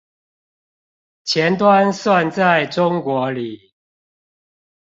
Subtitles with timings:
[1.25, 3.71] 前端算在中國裡